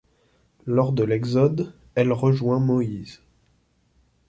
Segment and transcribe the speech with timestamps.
[0.65, 3.21] Lors de l'Exode, elle rejoint Moïse.